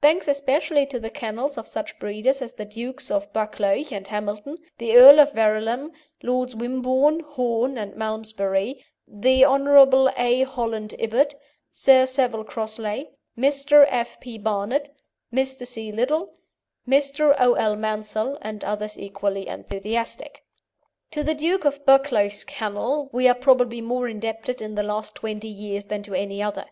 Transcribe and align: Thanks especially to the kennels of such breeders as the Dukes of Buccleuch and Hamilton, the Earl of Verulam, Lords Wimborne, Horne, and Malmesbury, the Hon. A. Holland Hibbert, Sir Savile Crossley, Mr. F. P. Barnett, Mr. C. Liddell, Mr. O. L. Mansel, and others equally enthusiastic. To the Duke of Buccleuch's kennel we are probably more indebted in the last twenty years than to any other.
Thanks 0.00 0.28
especially 0.28 0.86
to 0.86 0.98
the 0.98 1.10
kennels 1.10 1.58
of 1.58 1.66
such 1.66 1.98
breeders 1.98 2.40
as 2.40 2.54
the 2.54 2.64
Dukes 2.64 3.10
of 3.10 3.30
Buccleuch 3.34 3.92
and 3.92 4.06
Hamilton, 4.06 4.56
the 4.78 4.96
Earl 4.96 5.20
of 5.20 5.32
Verulam, 5.32 5.92
Lords 6.22 6.56
Wimborne, 6.56 7.20
Horne, 7.20 7.76
and 7.76 7.94
Malmesbury, 7.94 8.82
the 9.06 9.44
Hon. 9.44 10.08
A. 10.16 10.44
Holland 10.44 10.92
Hibbert, 10.98 11.34
Sir 11.70 12.06
Savile 12.06 12.44
Crossley, 12.44 13.10
Mr. 13.36 13.84
F. 13.90 14.18
P. 14.20 14.38
Barnett, 14.38 14.88
Mr. 15.30 15.66
C. 15.66 15.92
Liddell, 15.92 16.32
Mr. 16.88 17.36
O. 17.38 17.52
L. 17.52 17.76
Mansel, 17.76 18.38
and 18.40 18.64
others 18.64 18.98
equally 18.98 19.48
enthusiastic. 19.48 20.44
To 21.10 21.22
the 21.22 21.34
Duke 21.34 21.66
of 21.66 21.84
Buccleuch's 21.84 22.44
kennel 22.44 23.10
we 23.12 23.28
are 23.28 23.34
probably 23.34 23.82
more 23.82 24.08
indebted 24.08 24.62
in 24.62 24.76
the 24.76 24.82
last 24.82 25.14
twenty 25.16 25.48
years 25.48 25.84
than 25.84 26.02
to 26.04 26.14
any 26.14 26.42
other. 26.42 26.64